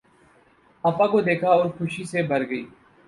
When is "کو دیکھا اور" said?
1.07-1.65